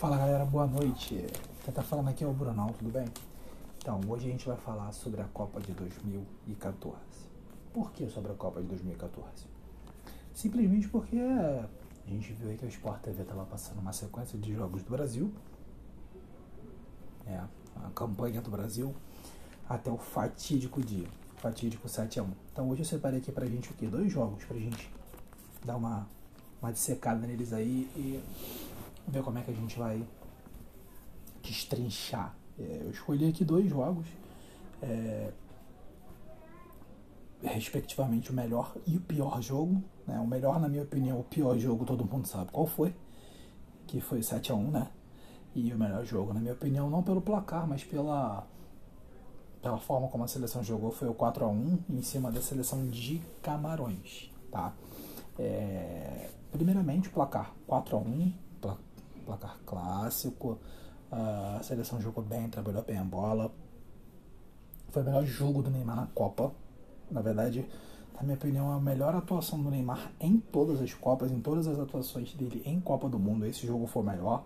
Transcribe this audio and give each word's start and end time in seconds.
Fala 0.00 0.16
galera, 0.16 0.46
boa 0.46 0.66
noite. 0.66 1.26
Quem 1.62 1.74
tá 1.74 1.82
falando 1.82 2.08
aqui 2.08 2.24
é 2.24 2.26
o 2.26 2.32
Brunão, 2.32 2.68
tudo 2.68 2.90
bem? 2.90 3.04
Então, 3.76 4.00
hoje 4.08 4.28
a 4.28 4.30
gente 4.30 4.46
vai 4.46 4.56
falar 4.56 4.90
sobre 4.92 5.20
a 5.20 5.24
Copa 5.24 5.60
de 5.60 5.72
2014. 5.72 6.96
Por 7.70 7.92
que 7.92 8.08
sobre 8.08 8.32
a 8.32 8.34
Copa 8.34 8.62
de 8.62 8.68
2014? 8.68 9.44
Simplesmente 10.32 10.88
porque 10.88 11.18
a 11.18 12.08
gente 12.08 12.32
viu 12.32 12.48
aí 12.48 12.56
que 12.56 12.64
o 12.64 12.68
Sport 12.68 13.02
TV 13.02 13.20
estava 13.20 13.44
passando 13.44 13.80
uma 13.80 13.92
sequência 13.92 14.38
de 14.38 14.54
jogos 14.54 14.82
do 14.82 14.90
Brasil. 14.90 15.30
É, 17.26 17.36
a 17.36 17.90
campanha 17.94 18.40
do 18.40 18.50
Brasil 18.50 18.96
até 19.68 19.90
o 19.90 19.98
fatídico 19.98 20.82
dia, 20.82 21.08
fatídico 21.36 21.86
7 21.90 22.20
a 22.20 22.22
1. 22.22 22.30
Então 22.50 22.70
hoje 22.70 22.80
eu 22.80 22.86
separei 22.86 23.18
aqui 23.18 23.30
pra 23.30 23.44
gente 23.44 23.70
o 23.70 23.74
quê? 23.74 23.86
Dois 23.86 24.10
jogos 24.10 24.42
pra 24.44 24.56
gente 24.56 24.90
dar 25.62 25.76
uma, 25.76 26.08
uma 26.62 26.72
dissecada 26.72 27.26
neles 27.26 27.52
aí 27.52 27.86
e 27.94 28.69
ver 29.06 29.22
como 29.22 29.38
é 29.38 29.42
que 29.42 29.50
a 29.50 29.54
gente 29.54 29.78
vai 29.78 30.04
destrinchar. 31.42 32.34
É, 32.58 32.82
eu 32.84 32.90
escolhi 32.90 33.28
aqui 33.28 33.44
dois 33.44 33.68
jogos, 33.68 34.06
é, 34.82 35.32
respectivamente 37.42 38.30
o 38.30 38.34
melhor 38.34 38.74
e 38.86 38.96
o 38.96 39.00
pior 39.00 39.40
jogo. 39.40 39.82
Né? 40.06 40.18
O 40.20 40.26
melhor, 40.26 40.60
na 40.60 40.68
minha 40.68 40.82
opinião, 40.82 41.18
o 41.18 41.24
pior 41.24 41.58
jogo 41.58 41.84
todo 41.84 42.04
mundo 42.04 42.26
sabe 42.26 42.50
qual 42.50 42.66
foi, 42.66 42.94
que 43.86 44.00
foi 44.00 44.22
7 44.22 44.52
a 44.52 44.54
1 44.54 44.70
né? 44.70 44.88
E 45.54 45.72
o 45.72 45.78
melhor 45.78 46.04
jogo, 46.04 46.32
na 46.32 46.40
minha 46.40 46.52
opinião, 46.52 46.88
não 46.88 47.02
pelo 47.02 47.20
placar, 47.20 47.66
mas 47.66 47.82
pela, 47.82 48.46
pela 49.60 49.78
forma 49.78 50.06
como 50.06 50.22
a 50.22 50.28
seleção 50.28 50.62
jogou, 50.62 50.92
foi 50.92 51.08
o 51.08 51.14
4 51.14 51.44
a 51.44 51.48
1 51.48 51.78
em 51.90 52.02
cima 52.02 52.30
da 52.30 52.40
seleção 52.40 52.86
de 52.88 53.20
Camarões, 53.42 54.30
tá? 54.50 54.72
É, 55.36 56.30
primeiramente, 56.52 57.08
o 57.08 57.12
placar 57.12 57.52
4 57.66 57.96
a 57.96 57.98
1 57.98 58.32
placar 59.20 59.58
clássico. 59.64 60.58
A 61.10 61.60
seleção 61.62 62.00
jogou 62.00 62.22
bem, 62.22 62.48
trabalhou 62.48 62.82
bem 62.82 62.98
a 62.98 63.04
bola. 63.04 63.50
Foi 64.90 65.02
o 65.02 65.04
melhor 65.04 65.24
jogo 65.24 65.62
do 65.62 65.70
Neymar 65.70 65.96
na 65.96 66.06
Copa. 66.06 66.52
Na 67.10 67.20
verdade, 67.20 67.66
na 68.14 68.22
minha 68.22 68.36
opinião, 68.36 68.72
é 68.72 68.76
a 68.76 68.80
melhor 68.80 69.14
atuação 69.14 69.60
do 69.62 69.70
Neymar 69.70 70.12
em 70.20 70.38
todas 70.38 70.80
as 70.80 70.94
Copas, 70.94 71.32
em 71.32 71.40
todas 71.40 71.66
as 71.66 71.78
atuações 71.78 72.32
dele 72.34 72.62
em 72.64 72.80
Copa 72.80 73.08
do 73.08 73.18
Mundo. 73.18 73.46
Esse 73.46 73.66
jogo 73.66 73.86
foi 73.86 74.02
o 74.02 74.06
melhor. 74.06 74.44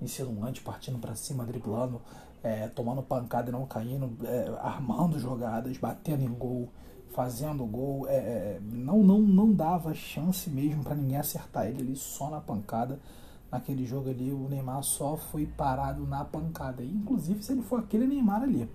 Insinuante, 0.00 0.60
partindo 0.60 0.98
para 0.98 1.14
cima, 1.14 1.44
driblando, 1.44 2.02
é, 2.42 2.68
tomando 2.68 3.02
pancada 3.02 3.48
e 3.48 3.52
não 3.52 3.64
caindo, 3.64 4.14
é, 4.26 4.54
armando 4.60 5.18
jogadas, 5.18 5.78
batendo 5.78 6.22
em 6.22 6.32
gol, 6.34 6.68
fazendo 7.12 7.64
gol. 7.64 8.06
É, 8.06 8.16
é 8.16 8.60
não, 8.60 9.02
não, 9.02 9.20
não 9.20 9.52
dava 9.52 9.94
chance 9.94 10.50
mesmo 10.50 10.84
para 10.84 10.94
ninguém 10.94 11.16
acertar 11.16 11.66
ele 11.66 11.80
ali 11.80 11.96
só 11.96 12.28
na 12.28 12.40
pancada 12.40 13.00
naquele 13.56 13.84
jogo 13.86 14.10
ali, 14.10 14.30
o 14.30 14.48
Neymar 14.48 14.82
só 14.82 15.16
foi 15.16 15.46
parado 15.46 16.06
na 16.06 16.24
pancada. 16.24 16.82
E, 16.82 16.90
inclusive, 16.90 17.42
se 17.42 17.52
ele 17.52 17.62
for 17.62 17.80
aquele 17.80 18.06
Neymar 18.06 18.42
ali, 18.42 18.68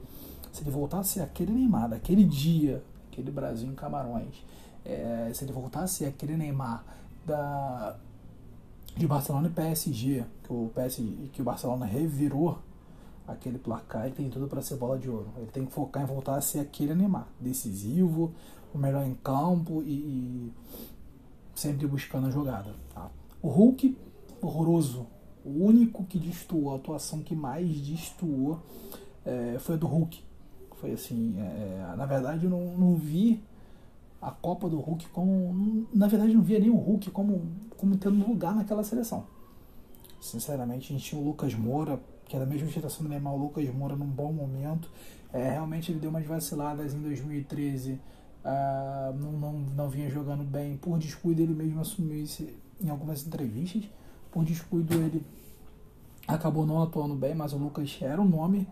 se 0.51 0.63
ele 0.63 0.71
voltasse 0.71 1.21
aquele 1.21 1.51
Neymar 1.51 1.89
daquele 1.89 2.23
dia, 2.23 2.83
aquele 3.11 3.31
Brasil 3.31 3.69
em 3.69 3.75
Camarões, 3.75 4.43
é, 4.83 5.31
se 5.33 5.43
ele 5.45 5.53
voltasse 5.53 6.05
aquele 6.05 6.35
Neymar 6.35 6.83
da, 7.25 7.95
de 8.97 9.07
Barcelona 9.07 9.47
e 9.47 9.51
PSG, 9.51 10.25
que 10.43 10.51
o, 10.51 10.71
PSG, 10.73 11.29
que 11.31 11.41
o 11.41 11.45
Barcelona 11.45 11.85
revirou 11.85 12.59
aquele 13.27 13.59
placar, 13.59 14.05
ele 14.05 14.15
tem 14.15 14.29
tudo 14.29 14.47
para 14.47 14.61
ser 14.61 14.75
bola 14.75 14.97
de 14.97 15.09
ouro. 15.09 15.29
Ele 15.37 15.51
tem 15.51 15.65
que 15.65 15.71
focar 15.71 16.03
em 16.03 16.05
voltar 16.05 16.35
a 16.35 16.41
ser 16.41 16.59
aquele 16.59 16.95
Neymar, 16.95 17.27
decisivo, 17.39 18.33
o 18.73 18.77
melhor 18.77 19.05
em 19.05 19.13
campo 19.13 19.83
e, 19.83 19.91
e 19.91 20.53
sempre 21.53 21.85
buscando 21.85 22.27
a 22.27 22.31
jogada. 22.31 22.73
Tá? 22.93 23.09
O 23.41 23.47
Hulk 23.47 23.95
horroroso. 24.47 25.07
O 25.43 25.65
único 25.65 26.03
que 26.03 26.19
destoou, 26.19 26.71
a 26.71 26.75
atuação 26.75 27.21
que 27.21 27.35
mais 27.35 27.67
destoou 27.81 28.59
é, 29.25 29.57
foi 29.59 29.75
a 29.75 29.77
do 29.77 29.87
Hulk. 29.87 30.23
Foi 30.75 30.91
assim, 30.91 31.35
é, 31.39 31.91
é, 31.91 31.95
na 31.95 32.05
verdade 32.05 32.45
eu 32.45 32.49
não, 32.49 32.77
não 32.77 32.95
vi 32.95 33.41
a 34.21 34.29
Copa 34.29 34.69
do 34.69 34.79
Hulk 34.79 35.09
como. 35.09 35.87
Na 35.93 36.07
verdade, 36.07 36.33
não 36.33 36.43
via 36.43 36.59
nem 36.59 36.69
o 36.69 36.75
Hulk 36.75 37.09
como, 37.09 37.41
como 37.75 37.97
tendo 37.97 38.25
lugar 38.25 38.55
naquela 38.55 38.83
seleção. 38.83 39.25
Sinceramente, 40.19 40.93
a 40.93 40.97
gente 40.97 41.09
tinha 41.09 41.19
o 41.19 41.25
Lucas 41.25 41.55
Moura, 41.55 41.99
que 42.25 42.35
era 42.35 42.45
a 42.45 42.47
mesma 42.47 42.67
geração 42.67 43.03
do 43.03 43.09
Neymar, 43.09 43.33
o 43.33 43.37
Lucas 43.37 43.67
Moura 43.73 43.95
num 43.95 44.05
bom 44.05 44.31
momento. 44.31 44.91
É, 45.33 45.49
realmente 45.49 45.91
ele 45.91 45.99
deu 45.99 46.11
umas 46.11 46.25
vaciladas 46.25 46.93
em 46.93 47.01
2013, 47.01 47.93
uh, 47.93 47.99
ah, 48.43 49.13
não, 49.17 49.31
não, 49.31 49.53
não 49.53 49.89
vinha 49.89 50.09
jogando 50.09 50.43
bem. 50.43 50.77
Por 50.77 50.99
descuido, 50.99 51.41
ele 51.41 51.55
mesmo 51.55 51.81
assumiu 51.81 52.21
isso 52.21 52.45
em 52.79 52.89
algumas 52.89 53.25
entrevistas 53.25 53.89
por 54.31 54.43
descuido 54.43 54.95
ele 54.95 55.23
acabou 56.27 56.65
não 56.65 56.81
atuando 56.81 57.15
bem, 57.15 57.35
mas 57.35 57.53
o 57.53 57.57
Lucas 57.57 57.97
era 58.01 58.21
um 58.21 58.27
nome. 58.27 58.67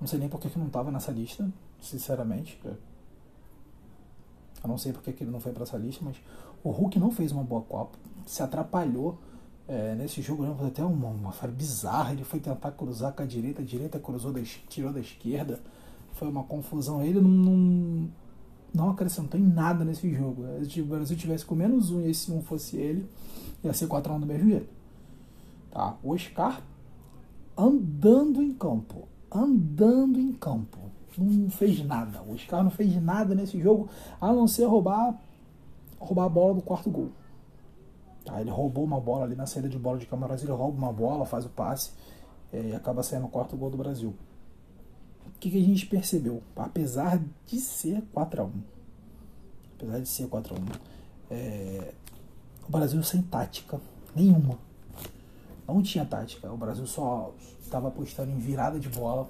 Não 0.00 0.06
sei 0.06 0.18
nem 0.18 0.28
por 0.28 0.40
que 0.40 0.58
não 0.58 0.66
estava 0.66 0.90
nessa 0.90 1.10
lista, 1.10 1.50
sinceramente. 1.80 2.58
Eu 2.64 4.68
não 4.68 4.78
sei 4.78 4.92
por 4.92 5.02
que 5.02 5.22
ele 5.22 5.30
não 5.30 5.40
foi 5.40 5.52
para 5.52 5.62
essa 5.62 5.76
lista, 5.76 6.04
mas 6.04 6.16
o 6.62 6.70
Hulk 6.70 6.98
não 6.98 7.10
fez 7.10 7.32
uma 7.32 7.42
boa 7.42 7.62
Copa, 7.62 7.98
se 8.26 8.42
atrapalhou 8.42 9.18
é, 9.66 9.94
nesse 9.94 10.20
jogo, 10.20 10.42
né? 10.42 10.54
até 10.66 10.84
uma, 10.84 11.08
uma 11.08 11.32
falha 11.32 11.52
bizarra. 11.52 12.12
Ele 12.12 12.24
foi 12.24 12.40
tentar 12.40 12.70
cruzar 12.72 13.12
com 13.12 13.22
a 13.22 13.26
direita, 13.26 13.62
a 13.62 13.64
direita 13.64 13.98
cruzou, 13.98 14.32
da, 14.32 14.40
tirou 14.68 14.92
da 14.92 15.00
esquerda. 15.00 15.60
Foi 16.14 16.28
uma 16.28 16.44
confusão. 16.44 17.02
Ele 17.02 17.20
não, 17.20 17.30
não, 17.30 18.10
não 18.74 18.90
acrescentou 18.90 19.40
em 19.40 19.44
nada 19.44 19.84
nesse 19.84 20.12
jogo. 20.12 20.44
Se 20.68 20.80
o 20.80 20.84
Brasil 20.84 21.16
tivesse 21.16 21.46
com 21.46 21.54
menos 21.54 21.90
um 21.90 22.02
e 22.02 22.10
esse 22.10 22.30
um 22.30 22.42
fosse 22.42 22.76
ele, 22.76 23.08
ia 23.62 23.72
ser 23.72 23.86
4x1 23.86 24.20
do 24.20 24.26
mesmo 24.26 24.50
jeito. 24.50 24.79
Tá? 25.70 25.96
O 26.02 26.12
Oscar 26.12 26.62
andando 27.56 28.42
em 28.42 28.52
campo. 28.52 29.08
Andando 29.30 30.18
em 30.18 30.32
campo. 30.32 30.78
Não 31.16 31.50
fez 31.50 31.84
nada. 31.84 32.22
O 32.22 32.34
Oscar 32.34 32.62
não 32.62 32.70
fez 32.70 33.00
nada 33.00 33.34
nesse 33.34 33.60
jogo, 33.60 33.88
a 34.20 34.32
não 34.32 34.46
ser 34.46 34.64
roubar, 34.64 35.20
roubar 35.98 36.24
a 36.24 36.28
bola 36.28 36.54
do 36.54 36.62
quarto 36.62 36.90
gol. 36.90 37.10
Tá? 38.24 38.40
Ele 38.40 38.50
roubou 38.50 38.84
uma 38.84 39.00
bola 39.00 39.24
ali 39.24 39.34
na 39.34 39.46
saída 39.46 39.68
de 39.68 39.78
bola 39.78 39.98
de 39.98 40.06
Camarões, 40.06 40.42
ele 40.42 40.52
rouba 40.52 40.76
uma 40.78 40.92
bola, 40.92 41.26
faz 41.26 41.44
o 41.44 41.48
passe 41.48 41.92
é, 42.52 42.70
e 42.70 42.74
acaba 42.74 43.02
saindo 43.02 43.26
o 43.26 43.28
quarto 43.28 43.56
gol 43.56 43.70
do 43.70 43.76
Brasil. 43.76 44.14
O 45.26 45.38
que, 45.40 45.50
que 45.50 45.58
a 45.58 45.64
gente 45.64 45.86
percebeu? 45.86 46.42
Apesar 46.54 47.20
de 47.46 47.60
ser 47.60 48.02
4x1, 48.14 48.50
apesar 49.76 50.00
de 50.00 50.08
ser 50.08 50.28
4x1, 50.28 50.80
é, 51.30 51.94
o 52.66 52.70
Brasil 52.70 53.02
sem 53.02 53.22
tática 53.22 53.80
nenhuma 54.14 54.58
não 55.74 55.82
tinha 55.82 56.04
tática. 56.04 56.50
O 56.50 56.56
Brasil 56.56 56.86
só 56.86 57.32
estava 57.60 57.88
apostando 57.88 58.30
em 58.30 58.38
virada 58.38 58.78
de 58.78 58.88
bola. 58.88 59.28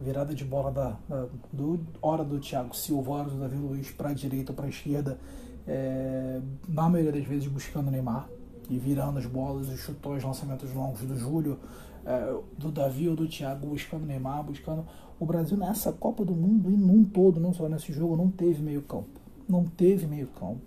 Virada 0.00 0.34
de 0.34 0.44
bola 0.44 0.70
da, 0.70 0.96
da 1.08 1.26
do, 1.52 1.80
hora 2.00 2.24
do 2.24 2.38
Thiago 2.38 2.74
Silva, 2.74 3.10
hora 3.12 3.28
do 3.28 3.38
Davi 3.38 3.56
Luiz 3.56 3.90
para 3.90 4.10
a 4.10 4.14
direita 4.14 4.52
ou 4.52 4.56
para 4.56 4.66
a 4.66 4.68
esquerda. 4.68 5.18
É, 5.66 6.40
na 6.66 6.88
maioria 6.88 7.12
das 7.12 7.24
vezes 7.24 7.46
buscando 7.46 7.88
o 7.88 7.90
Neymar 7.90 8.28
e 8.68 8.78
virando 8.78 9.18
as 9.18 9.26
bolas, 9.26 9.68
os 9.68 9.78
chutões, 9.78 10.24
lançamentos 10.24 10.72
longos 10.72 11.02
do 11.02 11.16
Júlio, 11.16 11.58
é, 12.04 12.34
do 12.56 12.72
Davi 12.72 13.08
ou 13.08 13.14
do 13.14 13.28
Thiago 13.28 13.66
buscando 13.66 14.04
o 14.04 14.06
Neymar, 14.06 14.42
buscando. 14.42 14.86
O 15.18 15.26
Brasil 15.26 15.58
nessa 15.58 15.92
Copa 15.92 16.24
do 16.24 16.32
Mundo 16.34 16.70
e 16.70 16.76
num 16.76 17.04
todo, 17.04 17.38
não 17.38 17.52
só 17.52 17.68
nesse 17.68 17.92
jogo, 17.92 18.16
não 18.16 18.30
teve 18.30 18.62
meio 18.62 18.80
campo. 18.80 19.20
Não 19.46 19.64
teve 19.64 20.06
meio 20.06 20.28
campo. 20.28 20.60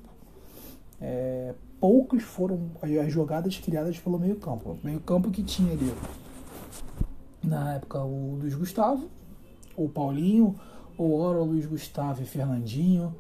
É, 1.02 1.56
poucos 1.84 2.24
foram 2.24 2.72
as 2.82 3.12
jogadas 3.12 3.58
criadas 3.58 4.00
pelo 4.00 4.18
meio 4.18 4.38
campo. 4.38 4.70
O 4.70 4.80
meio 4.82 5.02
campo 5.02 5.30
que 5.30 5.44
tinha 5.44 5.74
ali, 5.74 5.94
na 7.44 7.74
época, 7.74 8.02
o 8.02 8.38
Luiz 8.40 8.56
Gustavo, 8.56 9.10
o 9.76 9.90
Paulinho, 9.90 10.56
ou 10.98 11.20
ora 11.20 11.40
o 11.40 11.44
Luiz 11.44 11.66
Gustavo 11.66 12.24
e 12.24 12.26
Fernandinho, 12.26 13.14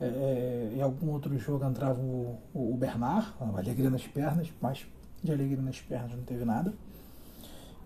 é, 0.00 0.06
é 0.06 0.72
em 0.78 0.80
algum 0.80 1.10
outro 1.10 1.36
jogo 1.38 1.62
entrava 1.66 2.00
o, 2.00 2.38
o 2.54 2.74
Bernard, 2.78 3.34
alegria 3.54 3.90
nas 3.90 4.06
pernas, 4.06 4.48
mas 4.62 4.86
de 5.22 5.30
alegria 5.30 5.60
nas 5.60 5.78
pernas 5.82 6.16
não 6.16 6.24
teve 6.24 6.46
nada. 6.46 6.72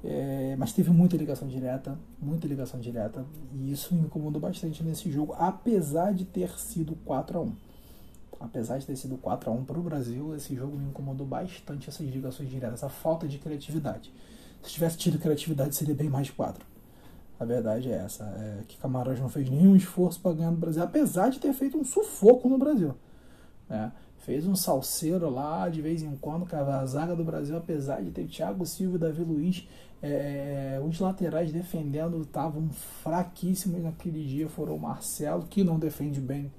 É, 0.04 0.54
mas 0.56 0.72
teve 0.72 0.90
muita 0.90 1.16
ligação 1.16 1.48
direta, 1.48 1.98
muita 2.22 2.46
ligação 2.46 2.78
direta, 2.78 3.26
e 3.52 3.72
isso 3.72 3.96
incomodou 3.96 4.40
bastante 4.40 4.80
nesse 4.84 5.10
jogo, 5.10 5.34
apesar 5.36 6.14
de 6.14 6.24
ter 6.24 6.56
sido 6.56 6.94
4 7.04 7.36
a 7.36 7.42
1 7.42 7.69
apesar 8.40 8.78
de 8.78 8.86
ter 8.86 8.96
sido 8.96 9.18
4 9.18 9.50
a 9.50 9.52
1 9.52 9.64
para 9.64 9.78
o 9.78 9.82
Brasil, 9.82 10.34
esse 10.34 10.56
jogo 10.56 10.76
me 10.76 10.86
incomodou 10.86 11.26
bastante 11.26 11.90
essas 11.90 12.08
ligações 12.08 12.48
diretas, 12.48 12.82
a 12.82 12.88
falta 12.88 13.28
de 13.28 13.38
criatividade. 13.38 14.10
Se 14.62 14.70
tivesse 14.70 14.96
tido 14.96 15.18
criatividade, 15.18 15.74
seria 15.76 15.94
bem 15.94 16.08
mais 16.08 16.30
4. 16.30 16.64
A 17.38 17.44
verdade 17.44 17.90
é 17.90 17.96
essa, 17.96 18.24
é 18.24 18.62
que 18.66 18.78
Camarões 18.78 19.20
não 19.20 19.28
fez 19.28 19.48
nenhum 19.48 19.76
esforço 19.76 20.20
para 20.20 20.32
ganhar 20.32 20.50
no 20.50 20.56
Brasil, 20.56 20.82
apesar 20.82 21.28
de 21.28 21.38
ter 21.38 21.52
feito 21.52 21.78
um 21.78 21.84
sufoco 21.84 22.48
no 22.48 22.58
Brasil. 22.58 22.94
Né? 23.68 23.92
Fez 24.18 24.46
um 24.46 24.54
salseiro 24.54 25.30
lá 25.30 25.68
de 25.68 25.80
vez 25.80 26.02
em 26.02 26.14
quando, 26.16 26.44
cara, 26.44 26.80
a 26.80 26.86
zaga 26.86 27.14
do 27.14 27.24
Brasil, 27.24 27.56
apesar 27.56 28.02
de 28.02 28.10
ter 28.10 28.26
Thiago 28.26 28.66
Silva 28.66 28.96
e 28.96 28.98
Davi 28.98 29.22
Luiz, 29.22 29.66
é, 30.02 30.80
os 30.86 30.98
laterais 30.98 31.52
defendendo 31.52 32.20
estavam 32.22 32.68
fraquíssimos 32.70 33.82
naquele 33.82 34.26
dia. 34.26 34.48
Foram 34.48 34.76
o 34.76 34.80
Marcelo, 34.80 35.44
que 35.44 35.64
não 35.64 35.78
defende 35.78 36.20
bem 36.20 36.50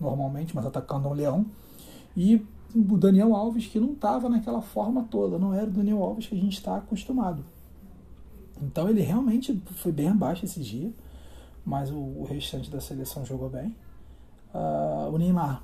normalmente, 0.00 0.54
mas 0.54 0.64
atacando 0.64 1.08
um 1.08 1.12
leão. 1.12 1.46
E 2.16 2.44
o 2.74 2.96
Daniel 2.96 3.34
Alves 3.34 3.66
que 3.66 3.78
não 3.78 3.92
estava 3.92 4.28
naquela 4.28 4.62
forma 4.62 5.04
toda, 5.10 5.38
não 5.38 5.52
era 5.52 5.66
o 5.66 5.72
Daniel 5.72 6.02
Alves 6.02 6.26
que 6.26 6.34
a 6.34 6.38
gente 6.38 6.54
está 6.54 6.76
acostumado. 6.76 7.44
Então 8.62 8.88
ele 8.88 9.00
realmente 9.00 9.60
foi 9.76 9.92
bem 9.92 10.08
abaixo 10.08 10.44
esse 10.44 10.60
dia, 10.60 10.92
mas 11.64 11.90
o, 11.90 11.96
o 11.96 12.24
restante 12.24 12.70
da 12.70 12.80
seleção 12.80 13.24
jogou 13.24 13.48
bem. 13.48 13.76
Uh, 14.52 15.12
o 15.12 15.18
Neymar, 15.18 15.62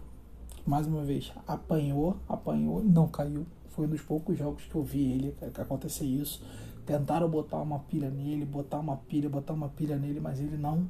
mais 0.66 0.86
uma 0.86 1.02
vez, 1.02 1.32
apanhou, 1.46 2.16
apanhou 2.28 2.82
não 2.82 3.08
caiu. 3.08 3.46
Foi 3.70 3.86
um 3.86 3.90
dos 3.90 4.00
poucos 4.00 4.38
jogos 4.38 4.64
que 4.64 4.74
eu 4.74 4.82
vi 4.82 5.12
ele 5.12 5.34
acontecer 5.58 6.06
isso. 6.06 6.42
Tentaram 6.86 7.28
botar 7.28 7.60
uma 7.60 7.80
pilha 7.80 8.08
nele, 8.08 8.44
botar 8.44 8.78
uma 8.78 8.96
pilha, 8.96 9.28
botar 9.28 9.52
uma 9.52 9.68
pilha 9.68 9.96
nele, 9.96 10.20
mas 10.20 10.40
ele 10.40 10.56
não 10.56 10.86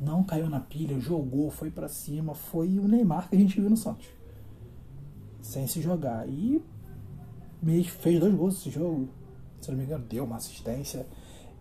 não 0.00 0.22
caiu 0.22 0.48
na 0.48 0.60
pilha, 0.60 0.98
jogou, 1.00 1.50
foi 1.50 1.70
para 1.70 1.88
cima, 1.88 2.34
foi 2.34 2.78
o 2.78 2.86
Neymar 2.86 3.28
que 3.28 3.36
a 3.36 3.38
gente 3.38 3.60
viu 3.60 3.68
no 3.68 3.76
Santos. 3.76 4.06
Sem 5.42 5.66
se 5.66 5.80
jogar. 5.80 6.28
E 6.28 6.62
fez 7.84 8.20
dois 8.20 8.34
gols 8.34 8.54
nesse 8.54 8.70
jogo. 8.70 9.08
Se 9.60 9.70
não 9.70 9.78
me 9.78 9.84
engano, 9.84 10.04
deu 10.04 10.24
uma 10.24 10.36
assistência. 10.36 11.06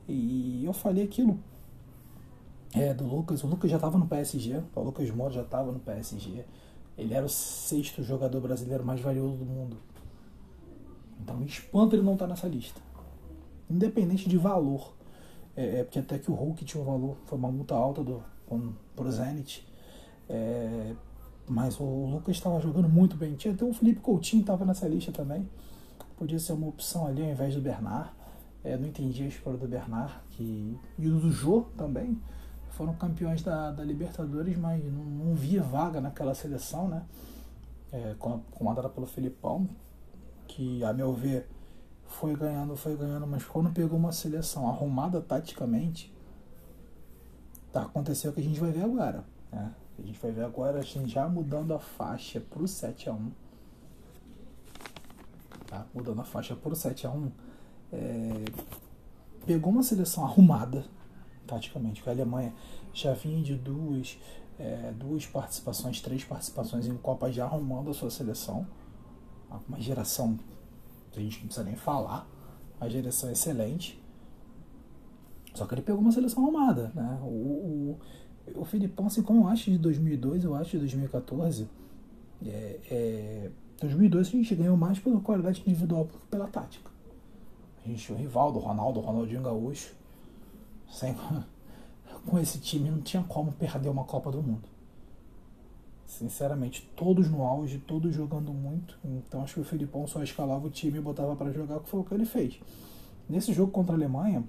E 0.08 0.64
eu 0.64 0.74
falei 0.74 1.04
aquilo 1.04 1.40
é, 2.74 2.94
do 2.94 3.06
Lucas. 3.06 3.44
O 3.44 3.48
Lucas 3.48 3.70
já 3.70 3.78
estava 3.78 3.98
no 3.98 4.08
PSG. 4.08 4.62
O 4.76 4.82
Lucas 4.82 5.10
Moura 5.12 5.34
já 5.34 5.42
estava 5.42 5.72
no 5.72 5.80
PSG. 5.80 6.46
Ele 6.98 7.14
era 7.14 7.26
o 7.26 7.30
sexto 7.30 8.04
jogador 8.04 8.42
brasileiro 8.42 8.86
mais 8.86 9.00
valioso 9.00 9.38
do 9.38 9.46
mundo. 9.46 9.78
Então, 11.22 11.44
espanto 11.44 11.96
ele 11.96 12.04
não 12.04 12.14
estar 12.14 12.26
tá 12.26 12.30
nessa 12.30 12.48
lista. 12.48 12.82
Independente 13.70 14.30
de 14.30 14.38
valor. 14.38 14.97
É, 15.58 15.80
é, 15.80 15.84
porque 15.84 15.98
até 15.98 16.20
que 16.20 16.30
o 16.30 16.36
Hulk 16.36 16.64
tinha 16.64 16.82
um 16.82 16.86
valor, 16.86 17.18
foi 17.26 17.36
uma 17.36 17.52
multa 17.52 17.74
alta 17.74 18.04
do, 18.04 18.24
com, 18.46 18.74
pro 18.96 19.12
Zenit. 19.12 19.68
É, 20.30 20.94
mas 21.48 21.80
o 21.80 22.06
Lucas 22.06 22.36
estava 22.36 22.60
jogando 22.62 22.88
muito 22.88 23.18
bem. 23.18 23.36
Tinha 23.36 23.56
até 23.56 23.66
o 23.66 23.74
Felipe 23.74 24.00
Coutinho 24.00 24.42
estava 24.42 24.64
nessa 24.64 24.88
lista 24.88 25.12
também. 25.12 25.50
Podia 26.16 26.38
ser 26.38 26.54
uma 26.54 26.68
opção 26.68 27.08
ali 27.08 27.24
ao 27.24 27.30
invés 27.30 27.56
do 27.56 27.62
Bernard. 27.62 28.12
É, 28.64 28.78
não 28.78 28.88
entendi 28.88 29.24
a 29.24 29.28
escolha 29.28 29.58
do 29.58 29.68
Bernard. 29.68 30.14
Que, 30.30 30.78
e 31.00 31.10
do 31.10 31.32
Jô 31.32 31.66
também. 31.76 32.22
Foram 32.72 32.94
campeões 32.94 33.42
da, 33.42 33.72
da 33.72 33.84
Libertadores, 33.84 34.56
mas 34.58 34.84
não, 34.86 35.04
não 35.04 35.34
via 35.34 35.64
vaga 35.64 36.00
naquela 36.00 36.36
seleção, 36.36 36.88
né? 36.88 37.02
É, 37.92 38.16
comandada 38.52 38.90
pelo 38.90 39.08
Felipão, 39.08 39.68
que 40.48 40.84
a 40.84 40.94
meu 40.94 41.14
ver 41.14 41.48
foi 42.08 42.36
ganhando, 42.36 42.76
foi 42.76 42.96
ganhando, 42.96 43.28
mas 43.28 43.44
quando 43.44 43.70
pegou 43.72 43.98
uma 43.98 44.12
seleção 44.12 44.68
arrumada 44.68 45.22
taticamente, 45.22 46.14
tá, 47.72 47.84
aconteceu 47.84 48.32
o 48.32 48.34
que 48.34 48.40
a 48.40 48.44
gente 48.44 48.60
vai 48.60 48.72
ver 48.72 48.84
agora. 48.84 49.24
Né? 49.52 49.74
A 50.00 50.02
gente 50.02 50.20
vai 50.20 50.32
ver 50.32 50.44
agora 50.44 50.80
a 50.80 50.84
gente 50.84 51.10
já 51.10 51.28
mudando 51.28 51.74
a 51.74 51.80
faixa 51.80 52.40
pro 52.40 52.64
7x1. 52.64 53.30
Tá? 55.68 55.86
Mudando 55.94 56.22
a 56.22 56.24
faixa 56.24 56.56
pro 56.56 56.72
7x1. 56.72 57.32
É, 57.92 58.46
pegou 59.46 59.72
uma 59.72 59.84
seleção 59.84 60.24
arrumada, 60.24 60.86
taticamente, 61.46 62.02
porque 62.02 62.10
a 62.10 62.14
Alemanha 62.14 62.54
já 62.94 63.14
vinha 63.14 63.42
de 63.42 63.56
duas, 63.56 64.18
é, 64.60 64.92
duas 64.92 65.26
participações, 65.26 66.02
três 66.02 66.24
participações 66.24 66.88
em 66.88 66.98
Copa 66.98 67.32
já 67.32 67.46
arrumando 67.46 67.90
a 67.90 67.94
sua 67.94 68.10
seleção. 68.10 68.68
Uma 69.68 69.80
geração 69.80 70.38
a 71.16 71.20
gente 71.20 71.40
não 71.40 71.46
precisa 71.48 71.66
nem 71.66 71.76
falar. 71.76 72.28
A 72.80 72.88
direção 72.88 73.30
é 73.30 73.34
excelente. 73.34 74.02
Só 75.54 75.66
que 75.66 75.74
ele 75.74 75.82
pegou 75.82 76.00
uma 76.02 76.12
seleção 76.12 76.44
arrumada, 76.44 76.92
né? 76.94 77.20
O, 77.24 77.26
o, 77.26 78.00
o 78.56 78.66
Filipão, 78.66 79.08
assim 79.08 79.24
como 79.24 79.44
eu 79.44 79.48
acho 79.48 79.72
de 79.72 79.78
2002, 79.78 80.44
eu 80.44 80.54
acho 80.54 80.72
de 80.72 80.80
2014, 80.80 81.68
é, 82.46 82.80
é, 82.92 83.52
2002 83.82 84.28
a 84.28 84.32
gente 84.32 84.56
ganhou 84.56 84.78
mais 84.78 85.00
pela 85.00 85.20
qualidade 85.20 85.64
individual 85.66 86.06
do 86.06 86.14
que 86.14 86.28
pela 86.28 86.48
tática. 86.48 86.92
A 87.84 87.88
gente 87.88 88.04
tinha 88.04 88.18
o 88.18 88.22
Rivaldo, 88.22 88.60
o 88.60 88.62
Ronaldo, 88.62 89.00
o 89.00 89.04
Ronaldinho 89.04 89.42
Gaúcho. 89.42 89.94
Sem, 90.92 91.16
com 92.26 92.40
esse 92.40 92.60
time 92.60 92.92
não 92.92 93.02
tinha 93.02 93.24
como 93.24 93.52
perder 93.52 93.90
uma 93.90 94.04
Copa 94.04 94.32
do 94.32 94.44
Mundo. 94.44 94.77
Sinceramente, 96.08 96.90
todos 96.96 97.30
no 97.30 97.44
auge, 97.44 97.80
todos 97.80 98.16
jogando 98.16 98.54
muito. 98.54 98.98
Então 99.04 99.44
acho 99.44 99.56
que 99.56 99.60
o 99.60 99.64
Felipão 99.66 100.08
só 100.08 100.24
escalava 100.24 100.66
o 100.66 100.70
time 100.70 100.98
e 100.98 101.02
botava 101.02 101.36
para 101.36 101.52
jogar, 101.52 101.82
que 101.82 101.90
foi 101.90 102.00
o 102.00 102.04
que 102.04 102.14
ele 102.14 102.26
fez. 102.26 102.58
Nesse 103.30 103.54
jogo 103.54 103.74
contra 103.74 103.94
a 103.94 103.98
Alemanha, 103.98 104.42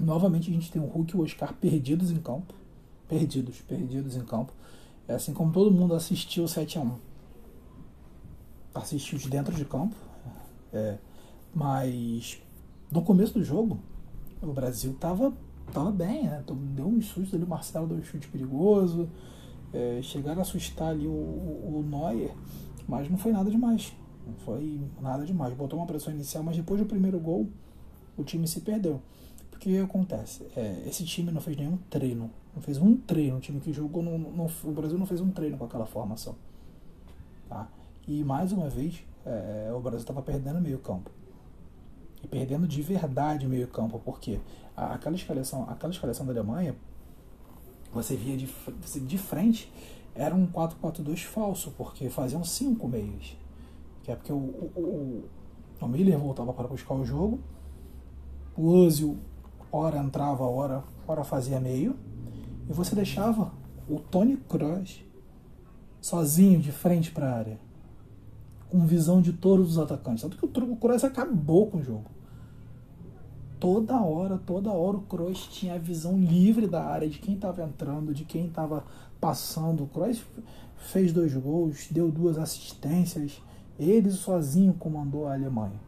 novamente 0.00 0.50
a 0.50 0.52
gente 0.52 0.70
tem 0.70 0.82
o 0.82 0.86
Hulk 0.86 1.14
e 1.14 1.16
o 1.16 1.22
Oscar 1.22 1.54
perdidos 1.54 2.10
em 2.10 2.16
campo. 2.16 2.52
Perdidos, 3.08 3.60
perdidos 3.60 4.16
em 4.16 4.24
campo. 4.24 4.52
É 5.06 5.14
assim 5.14 5.32
como 5.32 5.52
todo 5.52 5.70
mundo 5.70 5.94
assistiu 5.94 6.42
o 6.42 6.48
7 6.48 6.76
a 6.76 6.82
1 6.82 6.92
Assistiu 8.74 9.16
de 9.16 9.30
dentro 9.30 9.54
de 9.54 9.64
campo. 9.64 9.94
É, 10.72 10.98
mas 11.54 12.42
no 12.90 13.02
começo 13.02 13.34
do 13.34 13.44
jogo, 13.44 13.78
o 14.42 14.52
Brasil 14.52 14.94
tava, 14.98 15.32
tava 15.72 15.92
bem, 15.92 16.24
né? 16.24 16.42
Deu 16.74 16.88
um 16.88 17.00
susto 17.00 17.36
ali, 17.36 17.44
o 17.44 17.48
Marcelo 17.48 17.86
deu 17.86 17.96
um 17.96 18.02
chute 18.02 18.26
perigoso 18.26 19.08
é, 19.72 20.00
chegaram 20.02 20.38
a 20.38 20.42
assustar 20.42 20.88
ali 20.90 21.06
o, 21.06 21.10
o, 21.10 21.78
o 21.78 21.82
Neuer, 21.88 22.32
mas 22.86 23.10
não 23.10 23.18
foi 23.18 23.32
nada 23.32 23.50
demais. 23.50 23.92
Não 24.26 24.34
foi 24.44 24.80
nada 25.00 25.24
demais. 25.24 25.54
Botou 25.54 25.78
uma 25.78 25.86
pressão 25.86 26.12
inicial, 26.12 26.42
mas 26.42 26.56
depois 26.56 26.80
do 26.80 26.86
primeiro 26.86 27.18
gol, 27.18 27.48
o 28.16 28.24
time 28.24 28.46
se 28.46 28.60
perdeu. 28.60 29.00
Porque 29.50 29.80
o 29.80 29.86
que 29.86 29.90
acontece? 29.90 30.46
É, 30.56 30.84
esse 30.86 31.04
time 31.04 31.32
não 31.32 31.40
fez 31.40 31.56
nenhum 31.56 31.76
treino. 31.90 32.30
Não 32.54 32.62
fez 32.62 32.78
um 32.78 32.96
treino. 32.96 33.38
O 33.38 33.40
time 33.40 33.60
que 33.60 33.72
jogou, 33.72 34.02
no, 34.02 34.18
no, 34.18 34.50
o 34.64 34.72
Brasil 34.72 34.98
não 34.98 35.06
fez 35.06 35.20
um 35.20 35.30
treino 35.30 35.56
com 35.56 35.64
aquela 35.64 35.86
formação. 35.86 36.36
Tá? 37.48 37.68
E 38.06 38.22
mais 38.22 38.52
uma 38.52 38.68
vez, 38.68 39.02
é, 39.24 39.72
o 39.74 39.80
Brasil 39.80 40.00
estava 40.00 40.22
perdendo 40.22 40.60
meio 40.60 40.78
campo. 40.78 41.10
E 42.22 42.28
perdendo 42.28 42.68
de 42.68 42.82
verdade 42.82 43.46
meio 43.48 43.66
campo. 43.68 44.00
Porque 44.04 44.38
aquela 44.76 45.16
escalação, 45.16 45.68
aquela 45.68 45.92
escalação 45.92 46.24
da 46.26 46.32
Alemanha 46.32 46.76
você 47.92 48.16
via 48.16 48.36
de, 48.36 48.48
de 49.00 49.18
frente, 49.18 49.72
era 50.14 50.34
um 50.34 50.46
4-4-2 50.46 51.24
falso, 51.24 51.72
porque 51.76 52.08
faziam 52.10 52.44
cinco 52.44 52.88
meios. 52.88 53.36
Que 54.02 54.12
é 54.12 54.16
porque 54.16 54.32
o, 54.32 54.36
o, 54.36 55.24
o, 55.80 55.88
Miller 55.88 56.18
voltava 56.18 56.52
para 56.52 56.66
buscar 56.66 56.94
o 56.94 57.04
jogo, 57.04 57.40
o 58.56 58.66
Ozil 58.68 59.16
hora 59.70 59.98
entrava, 59.98 60.44
hora, 60.44 60.82
hora 61.06 61.24
fazia 61.24 61.60
meio, 61.60 61.96
e 62.68 62.72
você 62.72 62.94
deixava 62.94 63.52
o 63.88 63.98
Tony 64.00 64.36
Kroos 64.36 65.04
sozinho 66.00 66.60
de 66.60 66.72
frente 66.72 67.10
para 67.10 67.30
a 67.30 67.34
área, 67.36 67.60
com 68.70 68.86
visão 68.86 69.20
de 69.20 69.32
todos 69.32 69.72
os 69.72 69.78
atacantes. 69.78 70.22
Tanto 70.22 70.36
que 70.36 70.44
o 70.44 70.76
Kroos 70.76 71.04
acabou 71.04 71.70
com 71.70 71.78
o 71.78 71.82
jogo 71.82 72.17
toda 73.60 74.00
hora, 74.00 74.38
toda 74.38 74.70
hora 74.70 74.96
o 74.96 75.02
Kroos 75.02 75.46
tinha 75.46 75.74
a 75.74 75.78
visão 75.78 76.18
livre 76.18 76.66
da 76.66 76.84
área, 76.84 77.08
de 77.08 77.18
quem 77.18 77.34
estava 77.34 77.62
entrando, 77.62 78.14
de 78.14 78.24
quem 78.24 78.46
estava 78.46 78.84
passando. 79.20 79.84
O 79.84 79.86
Kroos 79.86 80.22
fez 80.76 81.12
dois 81.12 81.34
gols, 81.34 81.88
deu 81.90 82.10
duas 82.10 82.38
assistências, 82.38 83.42
ele 83.78 84.10
sozinho 84.10 84.74
comandou 84.74 85.26
a 85.26 85.34
Alemanha. 85.34 85.80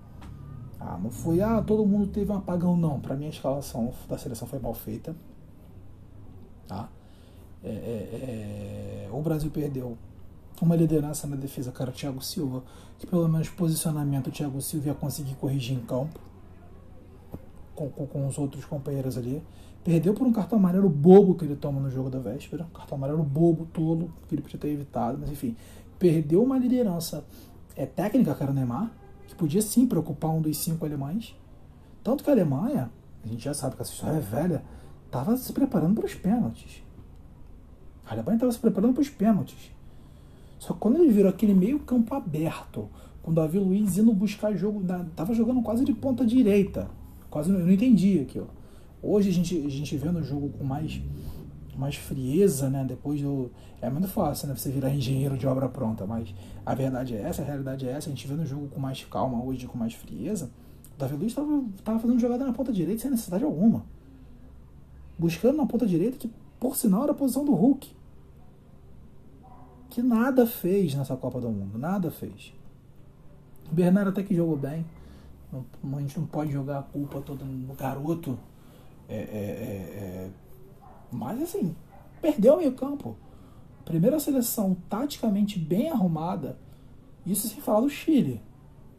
Ah, 0.78 0.98
não 1.02 1.10
foi, 1.10 1.40
ah, 1.42 1.62
todo 1.62 1.84
mundo 1.84 2.06
teve 2.06 2.32
um 2.32 2.36
apagão, 2.36 2.76
não. 2.76 2.98
Para 3.00 3.14
mim 3.14 3.26
a 3.26 3.30
escalação 3.30 3.92
da 4.08 4.16
seleção 4.16 4.48
foi 4.48 4.58
mal 4.58 4.72
feita. 4.72 5.14
Tá? 6.66 6.88
É, 7.62 7.68
é, 7.68 9.06
é, 9.06 9.10
o 9.12 9.20
Brasil 9.20 9.50
perdeu 9.50 9.98
uma 10.62 10.76
liderança 10.76 11.26
na 11.26 11.36
defesa, 11.36 11.72
cara, 11.72 11.90
o 11.90 11.92
Thiago 11.92 12.22
Silva, 12.22 12.62
que 12.98 13.06
pelo 13.06 13.28
menos 13.28 13.48
posicionamento 13.48 14.28
o 14.28 14.30
Thiago 14.30 14.60
Silva 14.60 14.88
ia 14.88 14.94
conseguir 14.94 15.34
corrigir 15.34 15.76
em 15.76 15.80
campo 15.80 16.18
com, 17.80 17.88
com, 17.88 18.06
com, 18.06 18.26
os 18.26 18.36
outros 18.36 18.64
companheiros 18.64 19.16
ali. 19.16 19.42
Perdeu 19.82 20.12
por 20.12 20.26
um 20.26 20.32
cartão 20.32 20.58
amarelo 20.58 20.88
bobo 20.88 21.34
que 21.34 21.44
ele 21.44 21.56
toma 21.56 21.80
no 21.80 21.90
jogo 21.90 22.10
da 22.10 22.18
véspera. 22.18 22.64
Um 22.64 22.76
cartão 22.76 22.98
amarelo 22.98 23.22
bobo, 23.22 23.66
tolo, 23.72 24.12
que 24.28 24.34
ele 24.34 24.42
podia 24.42 24.58
ter 24.58 24.68
evitado, 24.68 25.16
mas 25.18 25.30
enfim. 25.30 25.56
Perdeu 25.98 26.42
uma 26.42 26.58
liderança 26.58 27.24
é, 27.74 27.86
técnica, 27.86 28.36
o 28.48 28.52
Neymar, 28.52 28.90
que 29.26 29.34
podia 29.34 29.62
sim 29.62 29.86
preocupar 29.86 30.30
um 30.30 30.40
dos 30.42 30.56
cinco 30.58 30.84
alemães. 30.84 31.34
Tanto 32.02 32.22
que 32.24 32.30
a 32.30 32.32
Alemanha, 32.32 32.90
a 33.24 33.28
gente 33.28 33.44
já 33.44 33.54
sabe 33.54 33.76
que 33.76 33.82
essa 33.82 33.92
história 33.92 34.16
é 34.16 34.20
velha, 34.20 34.62
estava 35.06 35.36
se 35.36 35.52
preparando 35.52 35.94
para 35.94 36.06
os 36.06 36.14
pênaltis. 36.14 36.82
A 38.06 38.12
Alemanha 38.12 38.36
estava 38.36 38.52
se 38.52 38.58
preparando 38.58 38.94
para 38.94 39.02
os 39.02 39.10
pênaltis. 39.10 39.70
Só 40.58 40.74
que 40.74 40.80
quando 40.80 40.96
ele 40.96 41.12
virou 41.12 41.30
aquele 41.30 41.54
meio 41.54 41.78
campo 41.80 42.14
aberto, 42.14 42.88
com 43.22 43.30
o 43.30 43.34
Davi 43.34 43.58
Luiz 43.58 43.96
indo 43.98 44.12
buscar 44.12 44.54
jogo, 44.54 44.82
estava 44.82 45.34
jogando 45.34 45.62
quase 45.62 45.84
de 45.84 45.92
ponta 45.92 46.24
direita. 46.24 46.88
Quase 47.30 47.50
eu 47.50 47.58
não 47.58 47.70
entendi 47.70 48.18
aquilo. 48.20 48.48
Hoje 49.02 49.30
a 49.30 49.32
gente, 49.32 49.56
a 49.56 49.70
gente 49.70 49.96
vê 49.96 50.10
no 50.10 50.22
jogo 50.22 50.50
com 50.50 50.64
mais, 50.64 51.00
mais 51.76 51.94
frieza, 51.94 52.68
né? 52.68 52.84
Depois 52.86 53.22
do. 53.22 53.50
É 53.80 53.88
muito 53.88 54.08
fácil, 54.08 54.48
né? 54.48 54.54
Você 54.54 54.70
virar 54.70 54.90
engenheiro 54.90 55.38
de 55.38 55.46
obra 55.46 55.68
pronta, 55.68 56.06
mas 56.06 56.34
a 56.66 56.74
verdade 56.74 57.14
é 57.14 57.22
essa, 57.22 57.40
a 57.40 57.44
realidade 57.44 57.88
é 57.88 57.92
essa. 57.92 58.08
A 58.08 58.12
gente 58.12 58.26
vê 58.26 58.34
no 58.34 58.44
jogo 58.44 58.68
com 58.68 58.80
mais 58.80 59.04
calma 59.04 59.42
hoje, 59.42 59.66
com 59.66 59.78
mais 59.78 59.94
frieza. 59.94 60.50
O 60.96 60.98
Davi 60.98 61.16
Luiz 61.16 61.32
estava 61.32 61.98
fazendo 61.98 62.18
jogada 62.18 62.44
na 62.44 62.52
ponta 62.52 62.72
direita 62.72 63.00
sem 63.00 63.10
necessidade 63.10 63.44
alguma. 63.44 63.84
Buscando 65.18 65.56
na 65.56 65.66
ponta 65.66 65.86
direita, 65.86 66.18
que 66.18 66.30
por 66.58 66.76
sinal 66.76 67.04
era 67.04 67.12
a 67.12 67.14
posição 67.14 67.44
do 67.44 67.54
Hulk. 67.54 67.90
que 69.88 70.02
nada 70.02 70.46
fez 70.46 70.94
nessa 70.94 71.16
Copa 71.16 71.40
do 71.40 71.50
Mundo, 71.50 71.78
nada 71.78 72.10
fez. 72.10 72.52
O 73.70 73.74
Bernardo 73.74 74.10
até 74.10 74.22
que 74.22 74.34
jogou 74.34 74.56
bem, 74.56 74.84
não, 75.52 75.64
a 75.96 76.00
gente 76.00 76.18
não 76.18 76.26
pode 76.26 76.52
jogar 76.52 76.78
a 76.78 76.82
culpa 76.82 77.20
toda 77.20 77.44
no 77.44 77.74
garoto, 77.74 78.38
é, 79.08 79.16
é, 79.16 79.18
é, 79.18 79.24
é 79.24 80.30
mas 81.10 81.42
assim, 81.42 81.74
perdeu 82.20 82.54
o 82.54 82.58
meio 82.58 82.72
campo. 82.72 83.16
Primeira 83.84 84.20
seleção 84.20 84.76
taticamente 84.88 85.58
bem 85.58 85.90
arrumada, 85.90 86.58
isso 87.26 87.48
sem 87.48 87.60
falar 87.60 87.80
do 87.80 87.90
Chile, 87.90 88.40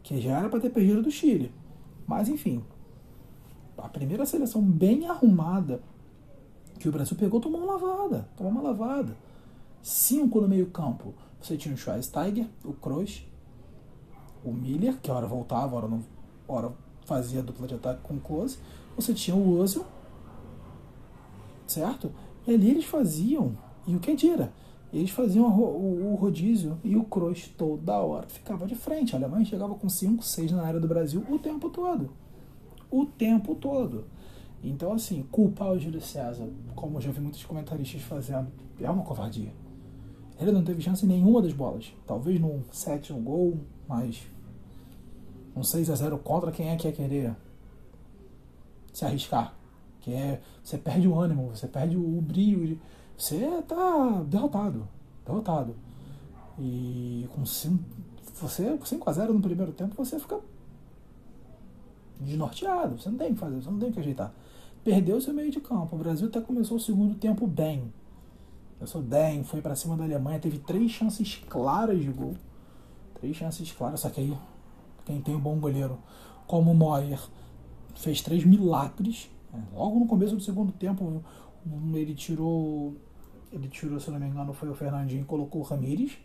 que 0.02 0.20
já 0.20 0.38
era 0.38 0.48
para 0.48 0.60
ter 0.60 0.70
perdido 0.70 1.02
do 1.02 1.10
Chile. 1.10 1.52
Mas 2.06 2.28
enfim, 2.28 2.62
a 3.78 3.88
primeira 3.88 4.26
seleção 4.26 4.60
bem 4.60 5.06
arrumada 5.06 5.82
que 6.78 6.88
o 6.88 6.92
Brasil 6.92 7.16
pegou 7.16 7.40
tomou 7.40 7.62
uma 7.62 7.74
lavada. 7.74 8.28
Tomou 8.36 8.52
uma 8.52 8.62
lavada. 8.62 9.16
Cinco 9.80 10.40
no 10.40 10.48
meio-campo. 10.48 11.14
Você 11.40 11.56
tinha 11.56 11.74
o 11.74 11.78
Schweinsteiger, 11.78 12.46
o 12.64 12.72
Kroos, 12.72 13.26
o 14.44 14.52
Miller, 14.52 14.98
que 15.00 15.10
hora 15.10 15.26
voltava, 15.26 15.76
hora, 15.76 15.88
não, 15.88 16.02
hora 16.46 16.72
fazia 17.04 17.42
dupla 17.42 17.66
de 17.66 17.74
ataque 17.74 18.00
com 18.02 18.14
o 18.14 18.20
Close. 18.20 18.58
Você 18.96 19.14
tinha 19.14 19.36
o 19.36 19.58
Ozil, 19.58 19.84
certo? 21.66 22.12
E 22.46 22.54
ali 22.54 22.70
eles 22.70 22.84
faziam, 22.84 23.56
e 23.86 23.96
o 23.96 24.00
que 24.00 24.14
dira? 24.14 24.52
Eles 24.92 25.10
faziam 25.10 25.46
o, 25.46 26.14
rodízio 26.16 26.78
e 26.84 26.96
o 26.96 27.04
Kroos 27.04 27.48
toda 27.56 27.96
hora 27.96 28.28
ficava 28.28 28.66
de 28.66 28.74
frente. 28.74 29.14
A 29.14 29.18
Alemanha 29.18 29.44
chegava 29.44 29.74
com 29.74 29.88
5, 29.88 30.22
6 30.22 30.52
na 30.52 30.62
área 30.62 30.78
do 30.78 30.86
Brasil 30.86 31.24
o 31.30 31.38
tempo 31.38 31.70
todo. 31.70 32.10
O 32.90 33.06
tempo 33.06 33.54
todo. 33.54 34.04
Então, 34.62 34.92
assim, 34.92 35.26
culpar 35.30 35.72
o 35.72 35.78
Júlio 35.78 36.00
César, 36.00 36.46
como 36.74 36.98
eu 36.98 37.00
já 37.00 37.10
vi 37.10 37.20
muitos 37.20 37.42
comentaristas 37.42 38.02
fazendo, 38.02 38.48
é 38.78 38.90
uma 38.90 39.02
covardia. 39.02 39.52
Ele 40.38 40.52
não 40.52 40.62
teve 40.62 40.82
chance 40.82 41.06
nenhuma 41.06 41.40
das 41.40 41.54
bolas. 41.54 41.92
Talvez 42.06 42.38
num 42.38 42.62
7 42.70 43.14
um 43.14 43.22
gol, 43.22 43.58
mas 43.88 44.22
um 45.54 45.62
6 45.62 45.90
a 45.90 45.94
0 45.94 46.18
contra 46.18 46.50
quem 46.50 46.70
é 46.70 46.76
que 46.76 46.86
ia 46.88 46.92
querer 46.92 47.36
se 48.92 49.04
arriscar. 49.04 49.54
Que 50.00 50.12
é, 50.12 50.40
você 50.62 50.76
perde 50.76 51.06
o 51.06 51.18
ânimo, 51.18 51.50
você 51.54 51.66
perde 51.66 51.96
o, 51.96 52.18
o 52.18 52.20
brilho. 52.20 52.78
Você 53.16 53.62
tá 53.68 54.22
derrotado. 54.26 54.88
Derrotado. 55.24 55.76
E 56.58 57.28
com 57.34 57.46
5, 57.46 57.82
você, 58.34 58.78
5 58.84 59.10
a 59.10 59.12
0 59.12 59.34
no 59.34 59.40
primeiro 59.40 59.72
tempo, 59.72 59.94
você 59.96 60.18
fica 60.18 60.40
desnorteado. 62.20 63.00
Você 63.00 63.08
não 63.08 63.18
tem 63.18 63.30
o 63.30 63.34
que 63.34 63.40
fazer, 63.40 63.62
você 63.62 63.70
não 63.70 63.78
tem 63.78 63.90
o 63.90 63.92
que 63.92 64.00
ajeitar. 64.00 64.32
Perdeu 64.82 65.20
seu 65.20 65.32
meio 65.32 65.50
de 65.50 65.60
campo. 65.60 65.94
O 65.94 65.98
Brasil 65.98 66.28
até 66.28 66.40
começou 66.40 66.76
o 66.76 66.80
segundo 66.80 67.14
tempo 67.14 67.46
bem. 67.46 67.92
Começou 68.78 69.00
bem, 69.00 69.44
foi 69.44 69.60
para 69.60 69.76
cima 69.76 69.96
da 69.96 70.02
Alemanha, 70.02 70.40
teve 70.40 70.58
três 70.58 70.90
chances 70.90 71.36
claras 71.48 72.00
de 72.00 72.10
gol. 72.10 72.34
Três 73.14 73.36
chances 73.36 73.70
claras, 73.70 74.00
só 74.00 74.10
que 74.10 74.20
aí 74.20 74.36
quem 75.04 75.20
tem 75.20 75.34
um 75.34 75.40
bom 75.40 75.58
goleiro 75.58 75.98
como 76.46 76.72
o 76.72 76.74
Moyer 76.74 77.20
fez 77.94 78.20
três 78.20 78.44
milagres. 78.44 79.30
Né? 79.52 79.62
Logo 79.74 79.98
no 79.98 80.06
começo 80.06 80.36
do 80.36 80.42
segundo 80.42 80.72
tempo, 80.72 81.22
ele 81.94 82.14
tirou 82.14 82.94
ele 83.52 83.68
tirou, 83.68 84.00
se 84.00 84.10
não 84.10 84.18
me 84.18 84.26
engano, 84.26 84.52
foi 84.54 84.70
o 84.70 84.74
Fernandinho 84.74 85.22
e 85.22 85.24
colocou 85.24 85.60
o 85.60 85.64
Ramires. 85.64 86.16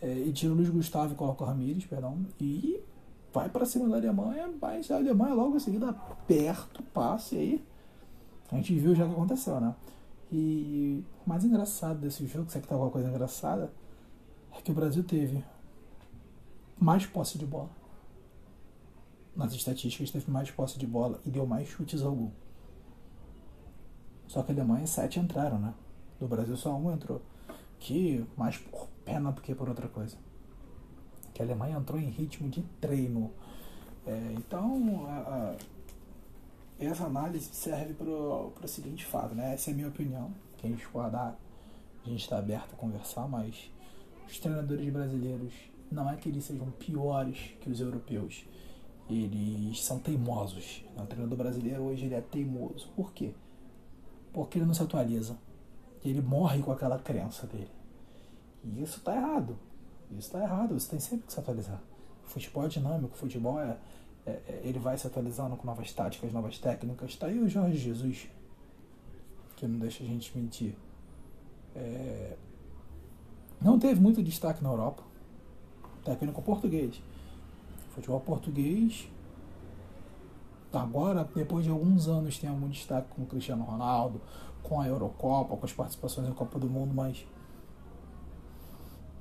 É, 0.00 0.12
e 0.12 0.32
tirou 0.32 0.54
o 0.54 0.58
Luiz 0.58 0.68
Gustavo 0.68 1.12
e 1.12 1.16
colocou 1.16 1.46
o 1.46 1.50
Ramires, 1.50 1.86
perdão. 1.86 2.18
E 2.40 2.80
vai 3.32 3.48
para 3.48 3.64
cima 3.64 3.88
da 3.88 3.96
Alemanha, 3.96 4.50
mas 4.60 4.90
a 4.90 4.96
Alemanha 4.96 5.34
logo 5.34 5.56
em 5.56 5.60
seguida 5.60 5.90
aperta 5.90 6.80
o 6.80 6.82
passe 6.82 7.36
aí. 7.36 7.64
A 8.50 8.56
gente 8.56 8.74
viu 8.74 8.94
já 8.94 9.04
o 9.04 9.08
que 9.08 9.14
aconteceu, 9.14 9.60
né? 9.60 9.74
E 10.32 11.04
o 11.24 11.28
mais 11.28 11.44
engraçado 11.44 12.00
desse 12.00 12.26
jogo, 12.26 12.50
se 12.50 12.58
é 12.58 12.60
que 12.60 12.66
tá 12.66 12.74
alguma 12.74 12.90
coisa 12.90 13.08
engraçada, 13.08 13.72
é 14.56 14.60
que 14.60 14.70
o 14.70 14.74
Brasil 14.74 15.04
teve 15.04 15.42
mais 16.80 17.06
posse 17.06 17.38
de 17.38 17.46
bola. 17.46 17.70
Nas 19.34 19.52
estatísticas 19.52 20.10
teve 20.10 20.30
mais 20.30 20.50
posse 20.50 20.78
de 20.78 20.86
bola 20.86 21.20
e 21.24 21.30
deu 21.30 21.46
mais 21.46 21.68
chutes 21.68 22.02
ao 22.02 22.14
gol. 22.14 22.32
Só 24.26 24.42
que 24.42 24.52
a 24.52 24.54
Alemanha 24.54 24.86
sete 24.86 25.18
entraram, 25.18 25.58
né? 25.58 25.74
Do 26.20 26.28
Brasil 26.28 26.56
só 26.56 26.74
um 26.74 26.92
entrou. 26.92 27.22
Que 27.78 28.26
mais 28.36 28.58
por 28.58 28.88
pena 29.04 29.32
do 29.32 29.40
que 29.40 29.54
por 29.54 29.68
outra 29.68 29.88
coisa. 29.88 30.16
Que 31.32 31.40
a 31.40 31.44
Alemanha 31.44 31.78
entrou 31.78 32.00
em 32.00 32.10
ritmo 32.10 32.48
de 32.48 32.62
treino. 32.80 33.32
É, 34.06 34.34
então, 34.36 35.06
a, 35.06 35.18
a, 35.18 35.56
essa 36.78 37.04
análise 37.06 37.48
serve 37.52 37.94
para 37.94 38.08
o 38.08 38.52
seguinte 38.66 39.06
fato, 39.06 39.34
né? 39.34 39.54
Essa 39.54 39.70
é 39.70 39.72
a 39.72 39.76
minha 39.76 39.88
opinião. 39.88 40.32
Quem 40.58 40.74
discordar, 40.74 41.36
a 42.04 42.08
gente 42.08 42.22
está 42.22 42.38
aberto 42.38 42.74
a 42.74 42.76
conversar, 42.76 43.28
mas 43.28 43.70
os 44.26 44.38
treinadores 44.40 44.92
brasileiros 44.92 45.52
não 45.90 46.08
é 46.10 46.16
que 46.16 46.28
eles 46.28 46.44
sejam 46.44 46.70
piores 46.72 47.52
que 47.60 47.70
os 47.70 47.80
europeus. 47.80 48.44
Eles 49.08 49.82
são 49.82 49.98
teimosos. 49.98 50.84
O 50.96 51.06
treinador 51.06 51.38
brasileiro 51.38 51.82
hoje 51.84 52.06
ele 52.06 52.14
é 52.14 52.20
teimoso. 52.20 52.88
Por 52.94 53.12
quê? 53.12 53.32
Porque 54.32 54.58
ele 54.58 54.66
não 54.66 54.74
se 54.74 54.82
atualiza 54.82 55.36
ele 56.04 56.20
morre 56.20 56.62
com 56.62 56.72
aquela 56.72 56.98
crença 56.98 57.46
dele. 57.46 57.70
E 58.64 58.82
isso 58.82 58.98
está 58.98 59.14
errado. 59.14 59.58
Isso 60.10 60.28
está 60.28 60.42
errado. 60.42 60.78
Você 60.78 60.90
tem 60.90 61.00
sempre 61.00 61.26
que 61.26 61.32
se 61.32 61.40
atualizar. 61.40 61.80
O 62.24 62.28
futebol 62.28 62.64
é 62.64 62.68
dinâmico, 62.68 63.14
o 63.14 63.18
futebol 63.18 63.60
é, 63.60 63.76
é, 64.26 64.30
é, 64.30 64.60
ele 64.64 64.78
vai 64.78 64.96
se 64.98 65.06
atualizando 65.06 65.56
com 65.56 65.66
novas 65.66 65.92
táticas, 65.92 66.32
novas 66.32 66.58
técnicas. 66.58 67.10
Está 67.10 67.26
aí 67.26 67.38
o 67.38 67.48
Jorge 67.48 67.78
Jesus, 67.78 68.28
que 69.56 69.66
não 69.66 69.78
deixa 69.78 70.02
a 70.04 70.06
gente 70.06 70.36
mentir. 70.36 70.74
É, 71.74 72.36
não 73.60 73.78
teve 73.78 74.00
muito 74.00 74.22
destaque 74.22 74.62
na 74.62 74.70
Europa. 74.70 75.02
Técnico 76.08 76.40
português. 76.40 77.02
Futebol 77.90 78.20
português 78.20 79.08
agora, 80.72 81.28
depois 81.34 81.64
de 81.64 81.70
alguns 81.70 82.08
anos, 82.08 82.38
tem 82.38 82.48
algum 82.48 82.68
destaque 82.68 83.08
com 83.14 83.22
o 83.22 83.26
Cristiano 83.26 83.62
Ronaldo, 83.62 84.20
com 84.62 84.80
a 84.80 84.86
Eurocopa, 84.86 85.54
com 85.54 85.66
as 85.66 85.72
participações 85.72 86.26
na 86.26 86.34
Copa 86.34 86.58
do 86.58 86.68
Mundo, 86.68 86.94
mas 86.94 87.26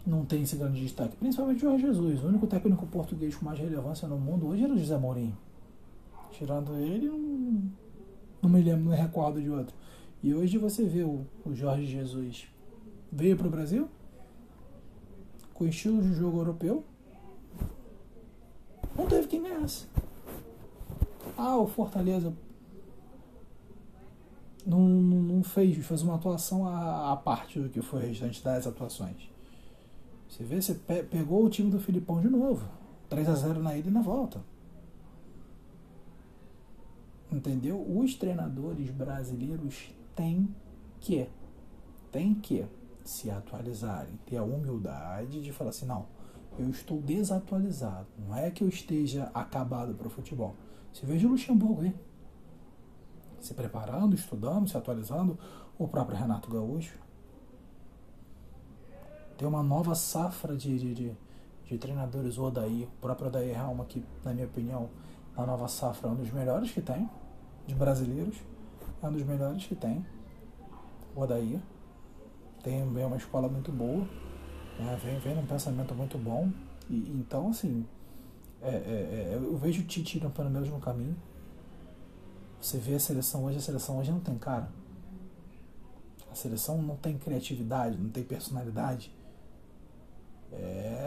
não 0.06 0.24
tem 0.24 0.44
esse 0.44 0.56
grande 0.56 0.82
destaque. 0.82 1.17
Principalmente 1.17 1.58
o 1.58 1.70
Jorge 1.70 1.88
Jesus, 1.88 2.24
o 2.24 2.27
único 2.27 2.48
técnico 2.48 2.86
português 2.88 3.36
com 3.36 3.44
mais 3.44 3.60
relevância 3.60 4.08
no 4.08 4.17
mundo 4.17 4.48
hoje 4.48 4.63
era 4.63 4.74
o 4.74 4.77
José 4.77 4.98
Mourinho. 4.98 5.38
Tirando 6.32 6.74
ele, 6.75 7.08
não, 7.08 7.63
não 8.44 8.50
me 8.50 8.62
lembro, 8.62 8.86
não 8.86 8.91
me 8.91 8.98
recordo 8.98 9.41
de 9.41 9.50
outro. 9.50 9.75
E 10.24 10.34
hoje 10.34 10.58
você 10.58 10.86
vê 10.86 11.03
o, 11.03 11.25
o 11.46 11.53
Jorge 11.53 11.86
Jesus 11.86 12.48
veio 13.12 13.36
para 13.36 13.48
o 13.48 13.50
Brasil 13.51 13.89
com 15.58 15.66
estilo 15.66 16.02
de 16.02 16.14
jogo 16.14 16.38
europeu, 16.38 16.84
não 18.96 19.08
teve 19.08 19.28
quem 19.28 19.42
ganhasse. 19.42 19.88
Ah, 21.36 21.58
o 21.58 21.68
Fortaleza 21.68 22.32
não, 24.66 24.80
não 24.80 25.44
fez, 25.44 25.84
fez 25.86 26.02
uma 26.04 26.16
atuação 26.16 26.68
à, 26.68 27.12
à 27.12 27.18
parte 27.18 27.60
do 27.60 27.70
que 27.70 27.82
foi 27.82 28.04
o 28.04 28.08
restante 28.08 28.44
das 28.44 28.68
atuações. 28.68 29.30
Você 30.30 30.44
vê, 30.44 30.62
você 30.62 30.76
pe 30.76 31.04
pegou 31.04 31.44
o 31.44 31.50
time 31.50 31.72
do 31.72 31.80
Filipão 31.80 32.22
de 32.22 32.30
novo. 32.30 32.68
3 33.10 33.28
a 33.28 33.36
0 33.36 33.64
na 33.64 33.76
ida 33.78 33.90
e 33.90 33.92
na 33.92 34.02
volta. 34.02 34.42
Entendeu? 37.32 37.82
Os 37.82 38.14
treinadores 38.16 38.92
brasileiros 38.92 39.90
têm 40.16 40.54
que, 41.00 41.28
têm 42.12 42.36
que 42.36 42.66
se 43.08 43.30
atualizarem, 43.32 44.20
ter 44.26 44.38
a 44.38 44.44
humildade 44.44 45.42
de 45.42 45.52
falar 45.52 45.70
assim, 45.70 45.86
não, 45.86 46.06
eu 46.58 46.70
estou 46.70 47.02
desatualizado. 47.02 48.08
Não 48.18 48.36
é 48.36 48.52
que 48.52 48.64
eu 48.64 48.68
esteja 48.68 49.32
acabado 49.34 49.94
para 49.96 50.08
o 50.08 50.10
futebol. 50.10 50.56
Você 50.92 51.06
veja 51.06 51.28
o 51.28 51.32
Luxemburgo 51.32 51.82
aí 51.82 51.96
se 53.40 53.54
preparando, 53.54 54.16
estudando, 54.16 54.68
se 54.68 54.78
atualizando, 54.78 55.38
o 55.78 55.88
próprio 55.88 56.18
Renato 56.18 56.52
Gaúcho. 56.52 56.98
Tem 59.38 59.48
uma 59.48 59.62
nova 59.62 59.94
safra 59.94 60.56
de, 60.56 60.78
de, 60.78 60.94
de, 60.94 61.18
de 61.66 61.78
treinadores, 61.78 62.38
o 62.38 62.44
Odaí, 62.44 62.84
o 62.84 63.02
próprio 63.02 63.28
Odaí 63.28 63.52
Helma, 63.52 63.86
que, 63.86 64.04
na 64.24 64.34
minha 64.34 64.48
opinião, 64.48 64.90
a 65.36 65.46
nova 65.46 65.68
safra 65.68 66.10
é 66.10 66.12
um 66.12 66.16
dos 66.16 66.32
melhores 66.32 66.72
que 66.72 66.82
tem, 66.82 67.10
de 67.68 67.76
brasileiros, 67.76 68.38
é 69.02 69.08
um 69.08 69.12
dos 69.12 69.24
melhores 69.24 69.66
que 69.66 69.76
tem, 69.76 70.06
o 71.16 71.22
Odaí. 71.22 71.62
Tem 72.64 72.92
vem 72.92 73.06
uma 73.06 73.18
escola 73.18 73.48
muito 73.48 73.72
boa, 73.72 74.08
né? 74.80 75.00
vem, 75.04 75.20
vem 75.20 75.36
num 75.36 75.46
pensamento 75.46 75.94
muito 75.96 76.18
bom, 76.18 76.52
e 76.90 76.98
então, 77.10 77.50
assim, 77.50 77.86
é, 78.62 78.70
é, 78.70 78.72
é, 78.72 79.36
eu 79.36 79.58
vejo 79.58 79.82
o 79.82 79.86
Tite 79.86 80.18
indo 80.18 80.30
pelo 80.30 80.50
mesmo 80.50 80.80
caminho, 80.80 81.16
você 82.60 82.78
vê 82.78 82.96
a 82.96 83.00
seleção 83.00 83.46
hoje, 83.46 83.58
a 83.58 83.62
seleção 83.62 84.00
hoje 84.00 84.12
não 84.12 84.20
tem 84.20 84.38
cara. 84.38 84.70
A 86.32 86.36
seleção 86.36 86.82
não 86.82 86.96
tem 86.96 87.18
criatividade, 87.18 87.98
não 87.98 88.10
tem 88.10 88.24
personalidade. 88.24 89.16
É 90.52 90.98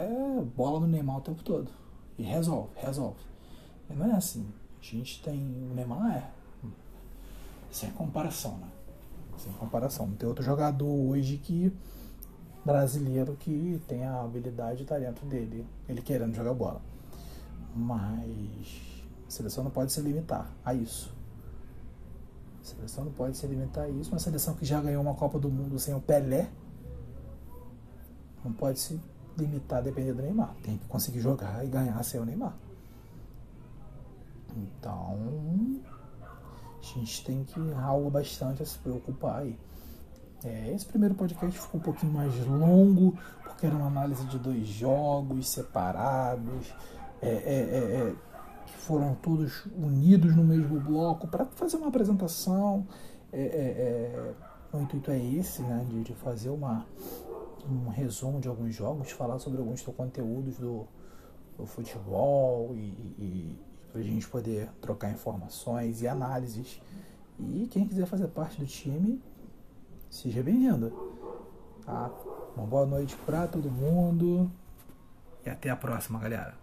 bola 0.55 0.79
no 0.79 0.87
Neymar 0.87 1.17
o 1.17 1.21
tempo 1.21 1.43
todo. 1.43 1.71
E 2.17 2.23
resolve, 2.23 2.69
resolve. 2.75 3.19
E 3.89 3.93
não 3.93 4.05
é 4.07 4.15
assim. 4.15 4.47
A 4.79 4.83
gente 4.83 5.21
tem. 5.21 5.37
O 5.39 5.73
Neymar 5.73 6.17
é. 6.17 6.31
Sem 7.69 7.89
comparação, 7.91 8.57
né? 8.57 8.67
Sem 9.41 9.51
comparação. 9.53 10.07
Não 10.07 10.15
tem 10.15 10.29
outro 10.29 10.43
jogador 10.43 10.85
hoje 10.85 11.37
que 11.37 11.73
brasileiro 12.63 13.35
que 13.39 13.81
tem 13.87 14.05
a 14.05 14.21
habilidade 14.21 14.83
e 14.83 14.85
talento 14.85 15.25
dele, 15.25 15.65
ele 15.89 16.01
querendo 16.01 16.35
jogar 16.35 16.53
bola. 16.53 16.81
Mas 17.75 19.03
a 19.27 19.31
seleção 19.31 19.63
não 19.63 19.71
pode 19.71 19.91
se 19.91 19.99
limitar 20.01 20.47
a 20.63 20.73
isso. 20.75 21.11
A 22.61 22.65
seleção 22.65 23.05
não 23.05 23.11
pode 23.11 23.35
se 23.35 23.47
limitar 23.47 23.85
a 23.85 23.89
isso. 23.89 24.11
Uma 24.11 24.19
seleção 24.19 24.53
que 24.53 24.63
já 24.63 24.79
ganhou 24.79 25.01
uma 25.01 25.15
Copa 25.15 25.39
do 25.39 25.49
Mundo 25.49 25.79
sem 25.79 25.95
o 25.95 25.99
Pelé 25.99 26.47
não 28.43 28.53
pode 28.53 28.79
se 28.79 28.99
limitar 29.37 29.79
a 29.79 29.81
depender 29.81 30.13
do 30.13 30.21
Neymar. 30.21 30.53
Tem 30.61 30.77
que 30.77 30.85
conseguir 30.85 31.19
jogar 31.19 31.65
e 31.65 31.67
ganhar 31.67 32.03
sem 32.03 32.19
o 32.19 32.25
Neymar. 32.25 32.53
Então, 34.55 35.81
a 36.81 36.99
gente 36.99 37.23
tem 37.23 37.43
que 37.43 37.59
algo 37.73 38.09
bastante 38.09 38.63
a 38.63 38.65
se 38.65 38.77
preocupar 38.79 39.41
aí. 39.41 39.57
É, 40.43 40.73
esse 40.73 40.85
primeiro 40.85 41.13
podcast 41.13 41.59
ficou 41.59 41.79
um 41.79 41.83
pouquinho 41.83 42.13
mais 42.13 42.35
longo, 42.47 43.15
porque 43.43 43.65
era 43.65 43.75
uma 43.75 43.87
análise 43.87 44.25
de 44.25 44.39
dois 44.39 44.67
jogos 44.67 45.49
separados, 45.49 46.73
é, 47.21 47.27
é, 47.27 47.29
é, 47.29 48.09
é 48.09 48.15
que 48.65 48.77
foram 48.77 49.13
todos 49.15 49.65
unidos 49.77 50.35
no 50.35 50.43
mesmo 50.43 50.79
bloco 50.79 51.27
para 51.27 51.45
fazer 51.45 51.77
uma 51.77 51.89
apresentação. 51.89 52.87
É, 53.31 54.33
o 54.73 54.79
intuito 54.79 55.11
é 55.11 55.19
esse, 55.19 55.61
né, 55.61 55.85
de, 55.89 56.03
de 56.03 56.13
fazer 56.15 56.49
uma, 56.49 56.85
um 57.69 57.89
resumo 57.89 58.39
de 58.39 58.47
alguns 58.47 58.73
jogos, 58.73 59.11
falar 59.11 59.37
sobre 59.39 59.59
alguns 59.59 59.81
conteúdos 59.81 60.57
do, 60.57 60.87
do 61.57 61.65
futebol 61.65 62.71
e, 62.73 62.79
e, 63.19 63.59
para 63.91 64.01
a 64.01 64.03
gente 64.03 64.27
poder 64.27 64.69
trocar 64.81 65.11
informações 65.11 66.01
e 66.01 66.07
análises. 66.07 66.81
E 67.39 67.67
quem 67.69 67.87
quiser 67.87 68.05
fazer 68.05 68.27
parte 68.27 68.59
do 68.59 68.65
time, 68.65 69.21
seja 70.09 70.41
bem-vindo. 70.41 70.91
Tá? 71.85 72.11
Uma 72.55 72.65
boa 72.65 72.85
noite 72.85 73.15
para 73.25 73.47
todo 73.47 73.69
mundo 73.69 74.51
e 75.45 75.49
até 75.49 75.69
a 75.69 75.75
próxima, 75.75 76.19
galera. 76.19 76.60